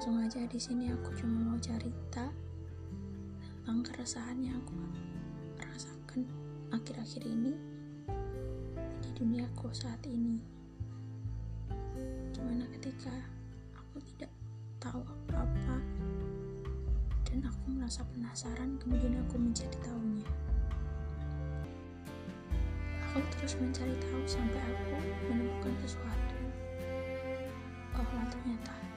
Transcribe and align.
Langsung 0.00 0.16
aja 0.16 0.40
di 0.48 0.56
sini 0.56 0.88
aku 0.88 1.12
cuma 1.12 1.52
mau 1.52 1.60
cerita 1.60 2.24
tentang 3.36 3.84
keresahan 3.84 4.40
yang 4.40 4.56
aku 4.64 4.72
rasakan 5.60 6.24
akhir-akhir 6.72 7.20
ini 7.28 7.52
di 9.04 9.10
duniaku 9.12 9.68
saat 9.76 10.00
ini. 10.08 10.40
Gimana 12.32 12.64
ketika 12.80 13.12
aku 13.76 14.00
tidak 14.16 14.32
tahu 14.80 15.04
apa-apa 15.04 15.76
dan 17.28 17.44
aku 17.44 17.60
merasa 17.68 18.00
penasaran 18.16 18.80
kemudian 18.80 19.20
aku 19.28 19.36
mencari 19.36 19.76
tahunya. 19.84 20.24
Aku 23.04 23.20
terus 23.36 23.52
mencari 23.60 23.92
tahu 24.00 24.24
sampai 24.24 24.64
aku 24.64 24.96
menemukan 25.28 25.76
sesuatu 25.84 26.40
bahwa 27.92 28.24
ternyata 28.32 28.72
di 28.80 28.89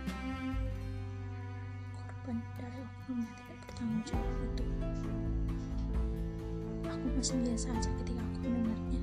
Korban 1.93 2.37
dari 2.57 2.79
oknum 2.81 3.17
yang 3.21 3.33
tidak 3.37 3.57
bertanggung 3.65 4.03
jawab 4.07 4.35
itu. 4.45 4.65
Aku 6.89 7.05
masih 7.17 7.37
biasa 7.45 7.67
aja 7.75 7.89
ketika 8.01 8.21
aku 8.21 8.37
mendengarnya. 8.45 9.01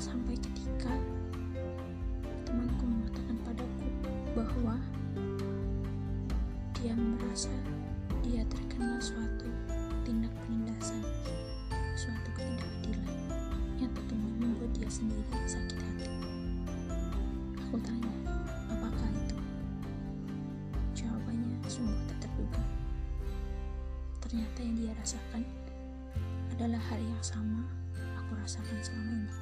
Sampai 0.00 0.34
ketika 0.38 0.92
temanku 2.42 2.84
mengatakan 2.86 3.36
padaku 3.46 3.86
bahwa 4.34 4.76
dia 6.78 6.94
merasa 6.98 7.54
dia 8.26 8.42
terkena 8.50 8.98
suatu 8.98 9.46
aku 17.72 17.80
tanya 17.88 18.12
apakah 18.68 19.08
itu? 19.16 19.36
Jawabannya 20.92 21.56
sungguh 21.64 22.04
tak 22.04 22.28
terduga. 22.28 22.60
Ternyata 24.20 24.58
yang 24.60 24.76
dia 24.76 24.92
rasakan 25.00 25.40
adalah 26.52 26.76
hal 26.92 27.00
yang 27.00 27.24
sama 27.24 27.64
aku 27.96 28.36
rasakan 28.36 28.76
selama 28.84 29.24
ini. 29.24 29.32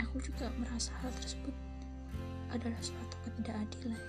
Aku 0.00 0.24
juga 0.24 0.48
merasa 0.56 0.96
hal 1.04 1.12
tersebut 1.20 1.52
adalah 2.48 2.80
suatu 2.80 3.16
ketidakadilan. 3.28 4.04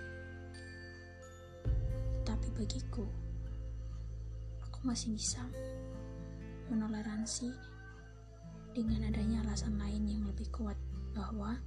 Tetapi 2.23 2.47
bagiku 2.55 3.03
aku 4.63 4.79
masih 4.87 5.11
bisa 5.11 5.43
menoleransi 6.71 7.51
dengan 8.71 9.11
adanya 9.11 9.43
alasan 9.43 9.75
lain 9.75 10.07
yang 10.07 10.23
lebih 10.23 10.47
kuat 10.55 10.79
bahwa 11.11 11.59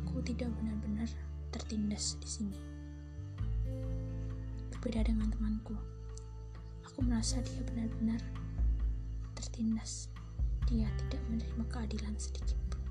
aku 0.00 0.24
tidak 0.24 0.48
benar-benar 0.56 1.08
tertindas 1.52 2.16
di 2.20 2.28
sini. 2.28 2.60
Berbeda 4.72 5.06
dengan 5.06 5.28
temanku, 5.32 5.76
aku 6.86 6.98
merasa 7.04 7.38
dia 7.44 7.60
benar-benar 7.68 8.20
tertindas. 9.36 10.08
Dia 10.70 10.86
tidak 11.06 11.22
menerima 11.28 11.64
keadilan 11.66 12.14
sedikit 12.16 12.56
pun. 12.70 12.82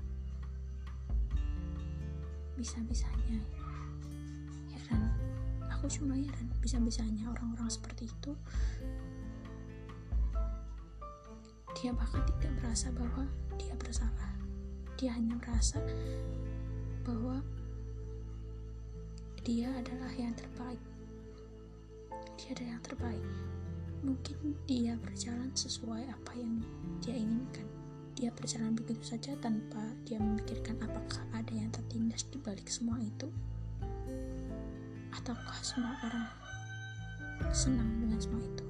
Bisa-bisanya 2.60 3.40
heran. 4.70 5.02
Aku 5.72 5.88
cuma 5.88 6.12
heran 6.12 6.50
bisa-bisanya 6.60 7.24
orang-orang 7.32 7.72
seperti 7.72 8.12
itu 8.12 8.36
dia 11.80 11.96
bahkan 11.96 12.20
tidak 12.36 12.52
merasa 12.60 12.92
bahwa 12.92 13.24
dia 13.56 13.72
bersalah 13.80 14.36
dia 15.00 15.16
hanya 15.16 15.32
merasa 15.40 15.80
bahwa 17.10 17.42
dia 19.42 19.66
adalah 19.74 20.12
yang 20.14 20.30
terbaik. 20.38 20.82
Dia 22.38 22.48
adalah 22.54 22.70
yang 22.78 22.84
terbaik. 22.86 23.26
Mungkin 24.06 24.36
dia 24.70 24.94
berjalan 24.94 25.50
sesuai 25.58 26.06
apa 26.06 26.32
yang 26.38 26.62
dia 27.02 27.18
inginkan. 27.18 27.66
Dia 28.14 28.30
berjalan 28.30 28.78
begitu 28.78 29.02
saja 29.02 29.34
tanpa 29.42 29.80
dia 30.06 30.22
memikirkan 30.22 30.78
apakah 30.86 31.24
ada 31.34 31.50
yang 31.50 31.72
tertindas 31.74 32.22
di 32.30 32.38
balik 32.38 32.68
semua 32.70 33.00
itu 33.02 33.26
ataukah 35.10 35.58
semua 35.66 35.98
orang 36.06 36.26
senang 37.50 37.90
dengan 37.98 38.20
semua 38.22 38.44
itu. 38.44 38.64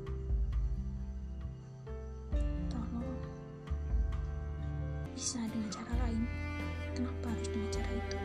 Bisa 5.20 5.36
dengan 5.52 5.68
cara 5.68 5.92
lain 6.08 6.24
kenapa 6.94 7.26
harus 7.30 7.48
dengan 7.50 7.68
cara 7.70 7.90
itu? 7.94 8.16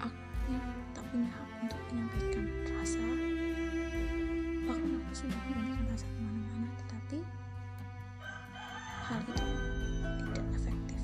Aku 0.00 0.52
tak 0.94 1.04
punya 1.10 1.28
hak 1.30 1.48
untuk 1.62 1.80
menyampaikan 1.90 2.44
rasa. 2.78 3.02
Bahkan 4.70 4.90
aku 4.96 5.12
sudah 5.14 5.40
memberikan 5.50 5.84
rasa 5.90 6.06
ke 6.06 6.20
mana-mana 6.22 6.68
tetapi 6.84 7.18
hal 9.10 9.20
itu 9.26 9.46
tidak 10.30 10.46
efektif. 10.54 11.00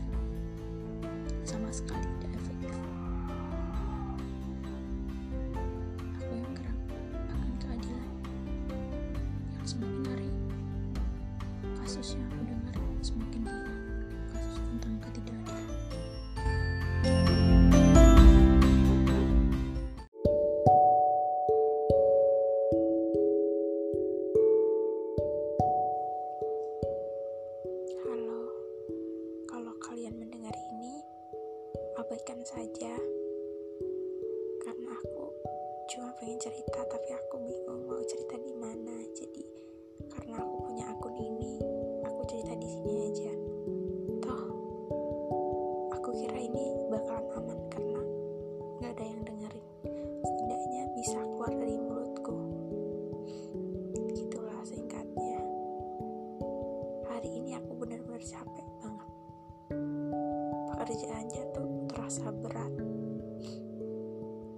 Sama 1.42 1.68
sekali 1.74 2.08
tidak 2.22 2.32
efektif. 2.38 2.74
Aku 6.22 6.30
yang 6.30 6.52
gerak 6.54 6.78
akan 7.34 7.50
keadilan 7.58 8.10
yang 9.58 9.66
semakin 9.66 10.00
Pekerjaannya 60.96 61.44
tuh 61.52 61.68
terasa 61.92 62.32
berat. 62.32 62.72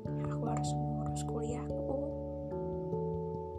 Aku 0.07 0.43
harus 0.47 0.71
mengurus 0.71 1.23
kuliahku. 1.27 1.99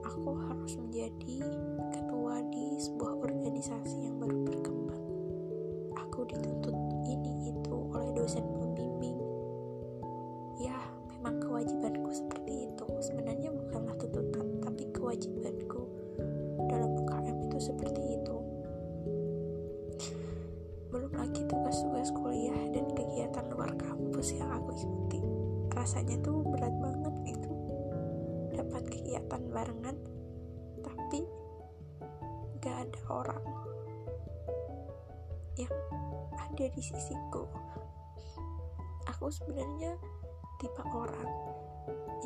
Aku 0.08 0.32
harus 0.48 0.80
menjadi 0.80 1.44
ketua 1.92 2.40
di 2.48 2.80
sebuah 2.80 3.20
organisasi 3.20 4.00
yang 4.00 4.16
baru 4.24 4.48
berkembang. 4.48 5.04
Aku 6.08 6.24
dituntut 6.24 6.72
ini 7.04 7.52
itu 7.52 7.76
oleh 7.92 8.16
dosen 8.16 8.48
pembimbing. 8.48 9.20
Ya, 10.64 10.80
memang 11.12 11.36
kewajibanku 11.44 12.16
seperti 12.16 12.64
itu. 12.64 12.88
Sebenarnya 13.04 13.52
bukanlah 13.60 14.00
tuntutan, 14.00 14.56
tapi 14.64 14.88
kewajibanku 14.96 15.69
ada 32.89 33.01
orang. 33.13 33.44
Yang 35.53 35.74
ada 36.33 36.65
di 36.74 36.81
sisiku. 36.81 37.45
Aku 39.06 39.30
sebenarnya 39.30 39.94
tipe 40.57 40.83
orang 40.89 41.30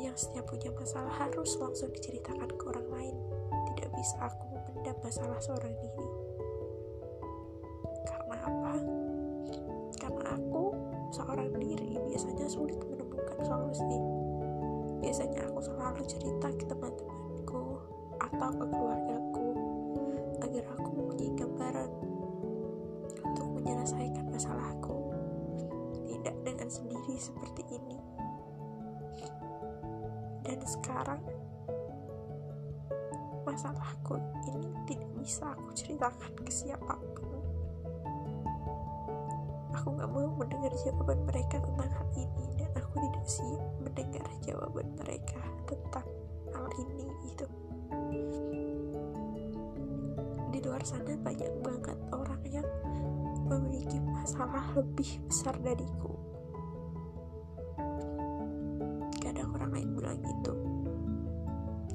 yang 0.00 0.16
setiap 0.16 0.48
punya 0.50 0.72
masalah 0.74 1.12
harus 1.20 1.54
langsung 1.60 1.92
diceritakan 1.92 2.48
ke 2.48 2.64
orang 2.64 2.88
lain. 2.90 3.16
Tidak 3.72 3.88
bisa 3.92 4.16
aku 4.24 4.42
memendam 4.56 4.96
masalah 5.04 5.38
seorang 5.38 5.74
diri. 5.76 6.08
Karena 8.08 8.36
apa? 8.42 8.74
Karena 10.00 10.24
aku 10.34 10.64
seorang 11.14 11.52
diri 11.60 12.00
biasanya 12.10 12.46
sulit 12.48 12.80
menemukan 12.80 13.38
solusi. 13.44 13.98
Biasanya 15.04 15.46
aku 15.46 15.60
selalu 15.62 16.02
cerita 16.08 16.48
ke 16.48 16.64
teman-temanku 16.66 17.78
atau 18.18 18.50
ke 18.56 18.66
keluargaku 18.66 19.23
agar 20.54 20.78
aku 20.78 20.90
mempunyai 20.94 21.34
gambaran 21.34 21.90
untuk 23.26 23.46
menyelesaikan 23.58 24.30
masalahku. 24.30 25.10
Tidak 26.06 26.36
dengan 26.46 26.70
sendiri 26.70 27.18
seperti 27.18 27.66
ini. 27.74 27.98
Dan 30.46 30.62
sekarang 30.62 31.18
masalahku 33.42 34.14
ini 34.46 34.70
tidak 34.86 35.10
bisa 35.18 35.50
aku 35.58 35.74
ceritakan 35.74 36.32
ke 36.38 36.52
siapa 36.54 37.02
pun. 37.18 37.34
Aku 39.74 39.90
gak 39.98 40.06
mau 40.06 40.38
mendengar 40.38 40.70
jawaban 40.86 41.18
mereka 41.26 41.58
tentang 41.58 41.90
hal 41.90 42.08
ini 42.14 42.46
dan 42.62 42.70
aku 42.78 43.02
tidak 43.02 43.26
siap 43.26 43.62
mendengar 43.82 44.22
jawaban 44.46 44.86
mereka 45.02 45.42
tentang 45.66 46.06
hal 46.54 46.66
ini 46.78 47.10
itu 47.26 47.42
sana 50.84 51.16
banyak 51.16 51.48
banget 51.64 51.96
orang 52.12 52.44
yang 52.44 52.68
memiliki 53.48 53.96
masalah 54.04 54.68
lebih 54.76 55.16
besar 55.24 55.56
dariku. 55.64 56.12
Kadang 59.16 59.56
orang 59.56 59.72
lain 59.72 59.90
bilang 59.96 60.20
gitu. 60.20 60.52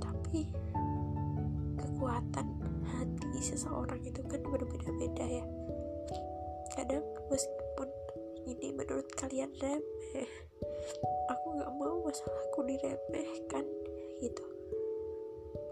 Tapi 0.02 0.50
kekuatan 1.78 2.48
hati 2.90 3.40
seseorang 3.46 4.02
itu 4.02 4.26
kan 4.26 4.42
berbeda-beda 4.42 5.26
ya. 5.26 5.46
Kadang 6.74 7.06
meskipun 7.30 7.90
ini 8.50 8.74
menurut 8.74 9.06
kalian 9.14 9.54
remeh 9.62 10.30
aku 11.30 11.62
gak 11.62 11.74
mau 11.78 12.02
masalahku 12.02 12.66
diremehkan 12.66 13.66
gitu 14.18 14.59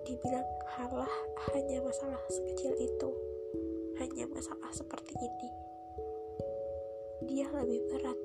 dibilang 0.08 0.48
halah 0.80 1.12
hanya 1.52 1.84
masalah 1.84 2.24
sekecil 2.32 2.72
itu 2.80 3.12
hanya 4.00 4.24
masalah 4.32 4.72
seperti 4.72 5.20
ini. 5.20 5.50
Dia 7.28 7.52
lebih 7.52 7.84
berat 7.92 8.16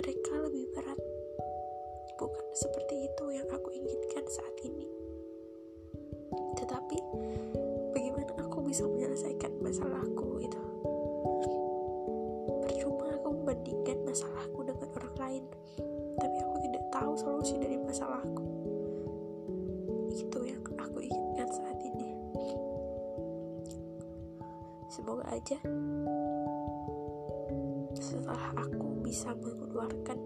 mereka 0.00 0.32
lebih 0.48 0.64
berat. 0.72 0.96
Bukan 2.16 2.46
seperti 2.56 3.04
itu 3.04 3.24
yang 3.36 3.44
aku 3.52 3.68
inginkan 3.68 4.24
saat 4.32 4.56
ini. 4.64 4.88
Tetapi 6.56 6.98
bagaimana 7.92 8.32
aku 8.40 8.64
bisa 8.64 8.88
menyelesaikan 8.88 9.52
masalahku 9.60 10.40
itu? 10.40 10.62
Percuma 12.64 13.12
aku 13.12 13.28
membandingkan 13.36 14.08
masalahku 14.08 14.64
dengan 14.64 14.88
orang 14.88 15.16
lain 15.20 15.44
tapi 16.16 16.36
aku 16.40 16.56
tidak 16.64 16.84
tahu 16.88 17.12
solusi 17.12 17.60
dari 17.60 17.76
masalahku. 17.76 18.44
Itu 20.16 20.40
yang 20.48 20.64
aku 20.80 21.04
inginkan 21.04 21.25
semoga 24.96 25.28
aja 25.28 25.60
setelah 28.00 28.48
aku 28.56 29.04
bisa 29.04 29.28
mengeluarkan 29.36 30.16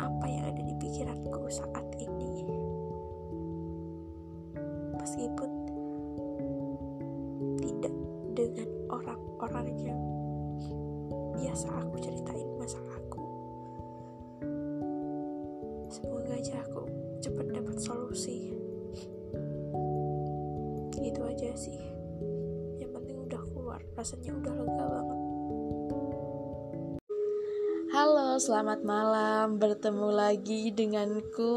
apa 0.00 0.24
yang 0.24 0.48
ada 0.48 0.62
di 0.64 0.72
pikiranku 0.80 1.44
saat 1.52 1.84
ini. 2.00 2.48
Meskipun 4.96 5.50
tidak 7.60 7.92
dengan 8.32 8.68
orang-orang 8.88 9.68
yang 9.84 10.00
biasa 11.36 11.68
aku 11.68 12.00
ceritain 12.00 12.48
masalahku 12.56 13.20
semoga 15.92 16.40
aja 16.40 16.56
aku 16.64 16.88
cepat 17.20 17.46
dapat 17.52 17.76
solusi. 17.76 18.56
Gitu 20.96 21.20
aja 21.20 21.52
sih 21.52 21.99
rasanya 24.00 24.32
udah 24.32 24.54
lega 24.56 24.86
banget 24.88 25.18
Halo, 27.90 28.38
selamat 28.38 28.86
malam. 28.86 29.58
Bertemu 29.58 30.08
lagi 30.14 30.70
denganku 30.70 31.52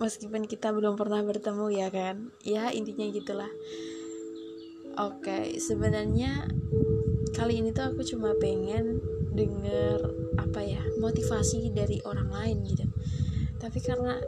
meskipun 0.00 0.48
kita 0.48 0.72
belum 0.72 0.96
pernah 0.96 1.20
bertemu 1.20 1.68
ya 1.70 1.92
kan? 1.92 2.32
Ya, 2.40 2.72
intinya 2.72 3.04
gitulah. 3.12 3.52
Oke, 4.96 5.60
sebenarnya 5.60 6.48
kali 7.36 7.60
ini 7.60 7.70
tuh 7.70 7.92
aku 7.94 8.00
cuma 8.00 8.32
pengen 8.40 8.98
denger 9.36 10.08
apa 10.40 10.64
ya, 10.64 10.82
motivasi 10.98 11.68
dari 11.70 12.00
orang 12.08 12.32
lain 12.32 12.64
gitu. 12.64 12.88
Tapi 13.60 13.78
karena 13.84 14.18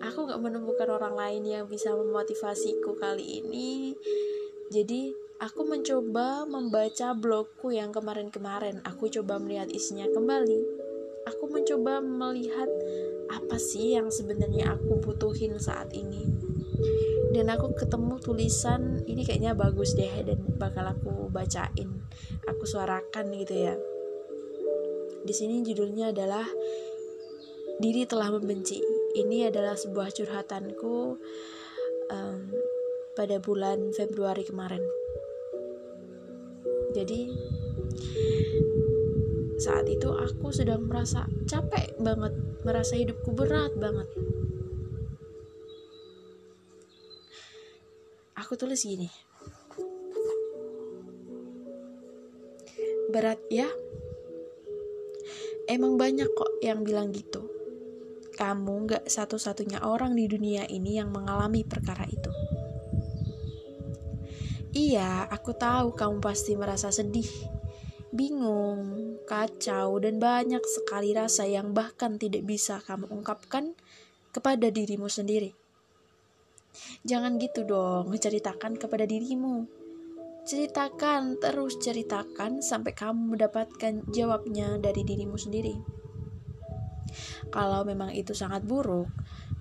aku 0.00 0.26
nggak 0.26 0.42
menemukan 0.42 0.88
orang 0.90 1.14
lain 1.14 1.44
yang 1.44 1.64
bisa 1.68 1.92
memotivasiku 1.92 2.96
kali 2.96 3.44
ini, 3.44 3.92
jadi 4.72 5.23
aku 5.40 5.66
mencoba 5.66 6.44
membaca 6.46 7.14
blogku 7.16 7.74
yang 7.74 7.90
kemarin-kemarin. 7.90 8.82
Aku 8.86 9.10
coba 9.10 9.38
melihat 9.38 9.70
isinya 9.70 10.06
kembali. 10.10 10.60
Aku 11.30 11.48
mencoba 11.48 12.04
melihat 12.04 12.68
apa 13.32 13.56
sih 13.56 13.96
yang 13.96 14.12
sebenarnya 14.12 14.76
aku 14.76 15.00
butuhin 15.00 15.56
saat 15.56 15.90
ini. 15.96 16.28
Dan 17.34 17.50
aku 17.50 17.74
ketemu 17.74 18.20
tulisan 18.22 19.02
ini 19.08 19.26
kayaknya 19.26 19.56
bagus 19.56 19.96
deh 19.98 20.22
dan 20.22 20.38
bakal 20.60 20.86
aku 20.86 21.32
bacain. 21.32 22.04
Aku 22.46 22.62
suarakan 22.68 23.34
gitu 23.40 23.54
ya. 23.56 23.74
Di 25.24 25.32
sini 25.32 25.64
judulnya 25.64 26.12
adalah 26.12 26.44
Diri 27.74 28.06
telah 28.06 28.30
membenci. 28.30 28.78
Ini 29.18 29.50
adalah 29.50 29.74
sebuah 29.74 30.14
curhatanku 30.14 31.18
um, 32.06 32.40
pada 33.18 33.42
bulan 33.42 33.90
Februari 33.90 34.46
kemarin. 34.46 34.82
Jadi 36.94 37.26
saat 39.58 39.90
itu 39.90 40.06
aku 40.14 40.54
sedang 40.54 40.86
merasa 40.86 41.26
capek 41.50 41.98
banget, 41.98 42.32
merasa 42.62 42.94
hidupku 42.94 43.34
berat 43.34 43.74
banget. 43.74 44.06
Aku 48.38 48.54
tulis 48.54 48.82
gini. 48.86 49.10
Berat 53.10 53.40
ya? 53.50 53.66
Emang 55.64 55.96
banyak 55.96 56.28
kok 56.34 56.60
yang 56.60 56.84
bilang 56.84 57.08
gitu. 57.10 57.48
Kamu 58.34 58.90
gak 58.90 59.06
satu-satunya 59.06 59.80
orang 59.86 60.12
di 60.18 60.26
dunia 60.26 60.66
ini 60.66 60.98
yang 60.98 61.14
mengalami 61.14 61.64
perkara 61.64 62.04
itu. 62.04 62.43
Iya, 64.74 65.30
aku 65.30 65.54
tahu 65.54 65.94
kamu 65.94 66.18
pasti 66.18 66.58
merasa 66.58 66.90
sedih, 66.90 67.30
bingung, 68.10 69.14
kacau, 69.22 70.02
dan 70.02 70.18
banyak 70.18 70.66
sekali 70.66 71.14
rasa 71.14 71.46
yang 71.46 71.70
bahkan 71.70 72.18
tidak 72.18 72.42
bisa 72.42 72.82
kamu 72.82 73.06
ungkapkan 73.06 73.78
kepada 74.34 74.74
dirimu 74.74 75.06
sendiri. 75.06 75.54
Jangan 77.06 77.38
gitu 77.38 77.62
dong, 77.62 78.10
menceritakan 78.10 78.74
kepada 78.74 79.06
dirimu. 79.06 79.62
Ceritakan, 80.42 81.38
terus 81.38 81.78
ceritakan 81.78 82.58
sampai 82.58 82.98
kamu 82.98 83.38
mendapatkan 83.38 84.02
jawabnya 84.10 84.74
dari 84.82 85.06
dirimu 85.06 85.38
sendiri. 85.38 85.78
Kalau 87.54 87.86
memang 87.86 88.10
itu 88.10 88.34
sangat 88.34 88.66
buruk, 88.66 89.06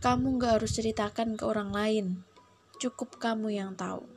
kamu 0.02 0.42
gak 0.42 0.58
harus 0.58 0.74
ceritakan 0.74 1.38
ke 1.38 1.46
orang 1.46 1.70
lain. 1.70 2.06
Cukup 2.82 3.22
kamu 3.22 3.54
yang 3.54 3.78
tahu. 3.78 4.13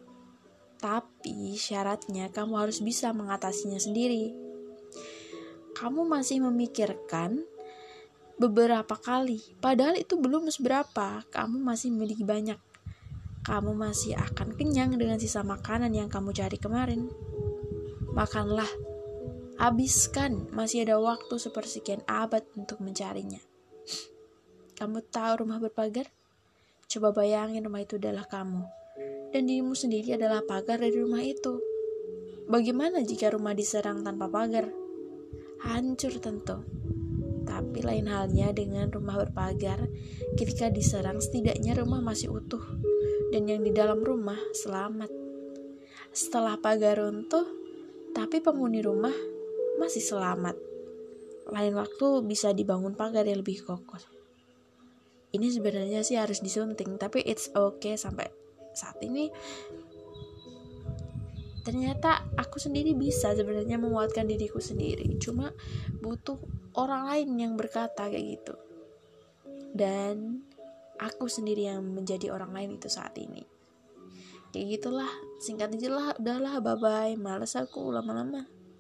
Tapi 0.76 1.56
syaratnya 1.56 2.28
kamu 2.28 2.60
harus 2.60 2.84
bisa 2.84 3.08
mengatasinya 3.16 3.80
sendiri. 3.80 4.32
Kamu 5.72 6.04
masih 6.04 6.44
memikirkan 6.44 7.44
beberapa 8.36 8.96
kali, 8.96 9.40
padahal 9.60 9.96
itu 9.96 10.20
belum 10.20 10.48
seberapa. 10.52 11.24
Kamu 11.32 11.60
masih 11.60 11.92
memiliki 11.92 12.24
banyak. 12.24 12.60
Kamu 13.44 13.72
masih 13.72 14.16
akan 14.16 14.58
kenyang 14.58 14.96
dengan 15.00 15.16
sisa 15.16 15.40
makanan 15.40 15.92
yang 15.96 16.12
kamu 16.12 16.36
cari 16.36 16.58
kemarin. 16.60 17.08
Makanlah, 18.12 18.68
habiskan. 19.56 20.48
Masih 20.52 20.84
ada 20.84 21.00
waktu 21.00 21.40
sepersekian 21.40 22.04
abad 22.04 22.44
untuk 22.56 22.84
mencarinya. 22.84 23.40
Kamu 24.76 25.00
tahu 25.08 25.46
rumah 25.46 25.56
berpagar? 25.56 26.08
Coba 26.88 27.16
bayangin 27.16 27.64
rumah 27.64 27.80
itu 27.80 27.96
adalah 27.96 28.28
kamu 28.28 28.85
dan 29.30 29.50
dirimu 29.50 29.74
sendiri 29.74 30.14
adalah 30.14 30.42
pagar 30.44 30.78
dari 30.78 30.96
rumah 30.98 31.22
itu. 31.22 31.58
Bagaimana 32.46 33.02
jika 33.02 33.34
rumah 33.34 33.58
diserang 33.58 34.06
tanpa 34.06 34.30
pagar? 34.30 34.70
Hancur 35.66 36.14
tentu. 36.22 36.62
Tapi 37.46 37.78
lain 37.82 38.06
halnya 38.06 38.54
dengan 38.54 38.86
rumah 38.90 39.18
berpagar, 39.22 39.86
ketika 40.38 40.70
diserang 40.70 41.18
setidaknya 41.18 41.74
rumah 41.78 42.02
masih 42.02 42.34
utuh 42.34 42.62
dan 43.34 43.50
yang 43.50 43.66
di 43.66 43.74
dalam 43.74 44.02
rumah 44.02 44.38
selamat. 44.54 45.10
Setelah 46.14 46.58
pagar 46.58 47.02
runtuh, 47.02 47.46
tapi 48.14 48.38
penghuni 48.38 48.78
rumah 48.80 49.14
masih 49.82 50.02
selamat. 50.02 50.54
Lain 51.50 51.74
waktu 51.78 52.06
bisa 52.26 52.50
dibangun 52.54 52.94
pagar 52.98 53.26
yang 53.26 53.42
lebih 53.42 53.62
kokoh. 53.62 54.02
Ini 55.34 55.50
sebenarnya 55.50 56.00
sih 56.06 56.16
harus 56.16 56.40
disunting, 56.40 56.96
tapi 56.96 57.20
it's 57.26 57.50
okay 57.52 57.98
sampai 57.98 58.45
saat 58.76 59.00
ini 59.00 59.32
ternyata 61.66 62.22
aku 62.38 62.62
sendiri 62.62 62.94
bisa 62.94 63.34
sebenarnya 63.34 63.74
menguatkan 63.74 64.30
diriku 64.30 64.62
sendiri. 64.62 65.18
Cuma 65.18 65.50
butuh 65.98 66.38
orang 66.78 67.10
lain 67.10 67.28
yang 67.42 67.52
berkata 67.58 68.06
kayak 68.06 68.38
gitu. 68.38 68.54
Dan 69.74 70.46
aku 71.02 71.26
sendiri 71.26 71.66
yang 71.66 71.82
menjadi 71.82 72.30
orang 72.30 72.54
lain 72.54 72.70
itu 72.78 72.86
saat 72.86 73.18
ini. 73.18 73.42
Kayak 74.54 74.78
gitulah 74.78 75.10
singkat 75.42 75.74
aja 75.74 75.90
lah 75.90 76.06
udahlah 76.16 76.54
bye 76.62 76.78
bye 76.78 77.12
males 77.18 77.58
aku 77.58 77.90
lama-lama 77.92 78.55